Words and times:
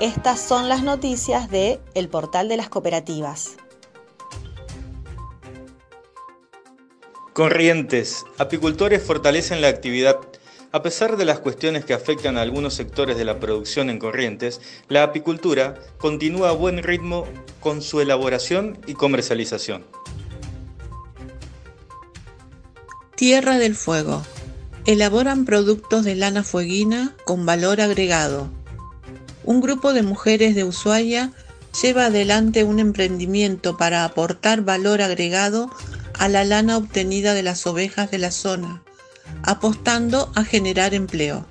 Estas 0.00 0.40
son 0.40 0.70
las 0.70 0.82
noticias 0.82 1.50
de 1.50 1.78
El 1.92 2.08
Portal 2.08 2.48
de 2.48 2.56
las 2.56 2.70
Cooperativas. 2.70 3.58
Corrientes. 7.34 8.24
Apicultores 8.38 9.02
fortalecen 9.02 9.60
la 9.60 9.68
actividad. 9.68 10.16
A 10.72 10.82
pesar 10.82 11.18
de 11.18 11.26
las 11.26 11.40
cuestiones 11.40 11.84
que 11.84 11.92
afectan 11.92 12.38
a 12.38 12.40
algunos 12.40 12.72
sectores 12.72 13.18
de 13.18 13.26
la 13.26 13.38
producción 13.40 13.90
en 13.90 13.98
Corrientes, 13.98 14.62
la 14.88 15.02
apicultura 15.02 15.78
continúa 15.98 16.48
a 16.48 16.52
buen 16.52 16.82
ritmo 16.82 17.26
con 17.60 17.82
su 17.82 18.00
elaboración 18.00 18.78
y 18.86 18.94
comercialización. 18.94 19.84
Tierra 23.16 23.58
del 23.58 23.74
Fuego. 23.74 24.22
Elaboran 24.86 25.44
productos 25.44 26.06
de 26.06 26.14
lana 26.14 26.42
fueguina 26.42 27.14
con 27.26 27.44
valor 27.44 27.82
agregado. 27.82 28.48
Un 29.44 29.60
grupo 29.60 29.92
de 29.92 30.02
mujeres 30.02 30.54
de 30.54 30.64
Ushuaia 30.64 31.32
lleva 31.82 32.06
adelante 32.06 32.64
un 32.64 32.78
emprendimiento 32.78 33.76
para 33.76 34.04
aportar 34.04 34.62
valor 34.62 35.02
agregado 35.02 35.70
a 36.18 36.28
la 36.28 36.44
lana 36.44 36.76
obtenida 36.76 37.34
de 37.34 37.42
las 37.42 37.66
ovejas 37.66 38.10
de 38.10 38.18
la 38.18 38.30
zona, 38.30 38.82
apostando 39.42 40.30
a 40.34 40.44
generar 40.44 40.94
empleo. 40.94 41.46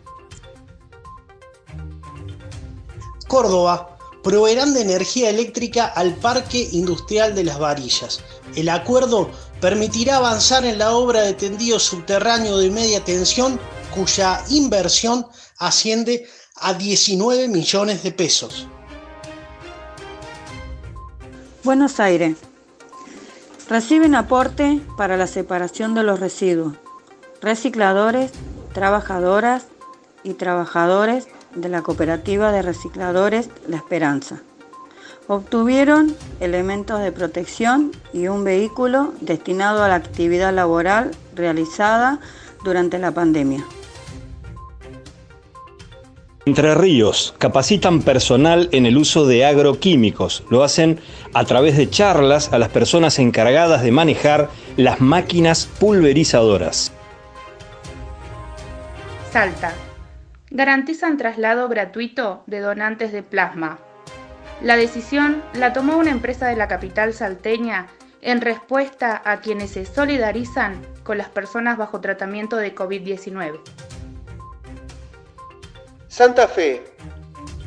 Córdoba 3.28 3.98
proveerán 4.24 4.74
de 4.74 4.82
energía 4.82 5.30
eléctrica 5.30 5.86
al 5.86 6.16
Parque 6.16 6.68
Industrial 6.72 7.34
de 7.34 7.44
las 7.44 7.60
Varillas. 7.60 8.22
El 8.56 8.70
acuerdo 8.70 9.32
permitirá 9.62 10.18
avanzar 10.18 10.66
en 10.66 10.80
la 10.80 10.92
obra 10.92 11.22
de 11.22 11.34
tendido 11.34 11.80
subterráneo 11.80 12.58
de 12.58 12.70
media 12.72 13.04
tensión 13.04 13.60
cuya 13.94 14.44
inversión 14.50 15.26
asciende 15.58 16.28
a 16.62 16.74
19 16.74 17.48
millones 17.48 18.04
de 18.04 18.12
pesos. 18.12 18.68
Buenos 21.64 22.00
Aires, 22.00 22.38
Reciben 23.70 24.16
aporte 24.16 24.82
para 24.98 25.16
la 25.16 25.28
separación 25.28 25.94
de 25.94 26.02
los 26.02 26.20
residuos. 26.20 26.74
Recicladores, 27.40 28.32
trabajadoras 28.74 29.68
y 30.24 30.34
trabajadores 30.34 31.28
de 31.54 31.70
la 31.70 31.84
cooperativa 31.84 32.52
de 32.52 32.64
recicladores 32.64 33.52
La 33.68 33.78
Esperanza. 33.78 34.42
Obtuvieron 35.28 36.16
elementos 36.40 37.00
de 37.00 37.12
protección 37.12 37.92
y 38.12 38.28
un 38.28 38.44
vehículo 38.44 39.14
destinado 39.22 39.84
a 39.84 39.88
la 39.88 39.96
actividad 39.96 40.52
laboral 40.52 41.12
realizada 41.36 42.20
durante 42.64 42.98
la 42.98 43.12
pandemia. 43.12 43.64
Entre 46.46 46.74
Ríos 46.74 47.36
capacitan 47.38 48.02
personal 48.02 48.70
en 48.72 48.86
el 48.86 48.98
uso 48.98 49.28
de 49.28 49.46
agroquímicos. 49.46 50.44
Lo 50.50 50.64
hacen 50.64 51.00
a 51.34 51.44
través 51.46 51.78
de 51.78 51.90
charlas 51.90 52.54
a 52.54 52.58
las 52.58 52.70
personas 52.70 53.20
encargadas 53.20 53.84
de 53.84 53.92
manejar 53.92 54.50
las 54.78 55.02
máquinas 55.02 55.68
pulverizadoras. 55.80 56.92
Salta. 59.32 59.74
Garantizan 60.50 61.18
traslado 61.18 61.68
gratuito 61.68 62.44
de 62.48 62.60
donantes 62.60 63.12
de 63.12 63.22
plasma. 63.22 63.78
La 64.62 64.76
decisión 64.76 65.44
la 65.54 65.74
tomó 65.74 65.98
una 65.98 66.10
empresa 66.10 66.48
de 66.48 66.56
la 66.56 66.68
capital 66.68 67.14
salteña 67.14 67.88
en 68.22 68.42
respuesta 68.42 69.22
a 69.24 69.40
quienes 69.40 69.72
se 69.72 69.86
solidarizan 69.86 70.82
con 71.04 71.18
las 71.18 71.30
personas 71.30 71.78
bajo 71.78 72.02
tratamiento 72.02 72.56
de 72.58 72.74
COVID-19. 72.74 73.60
Santa 76.10 76.48
Fe. 76.48 76.84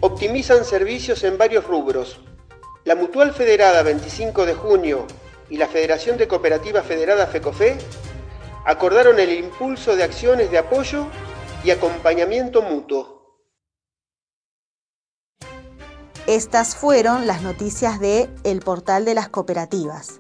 Optimizan 0.01 0.65
servicios 0.65 1.23
en 1.23 1.39
varios 1.39 1.65
rubros. 1.65 2.19
La 2.85 2.97
Mutual 2.97 3.33
Federada 3.33 3.85
25 3.85 4.47
de 4.47 4.55
junio 4.55 5.07
y 5.49 5.59
la 5.59 5.69
Federación 5.69 6.19
de 6.19 6.27
Cooperativas 6.27 6.85
Federada 6.85 7.29
FECOFE 7.29 7.79
acordaron 8.67 9.21
el 9.21 9.33
impulso 9.33 9.95
de 9.95 10.03
acciones 10.03 10.51
de 10.51 10.59
apoyo 10.59 11.07
y 11.63 11.71
acompañamiento 11.71 12.63
mutuo. 12.63 13.39
Estas 16.27 16.75
fueron 16.75 17.29
las 17.29 17.43
noticias 17.43 18.01
de 18.01 18.29
El 18.43 18.59
Portal 18.61 19.05
de 19.05 19.15
las 19.15 19.29
Cooperativas. 19.29 20.19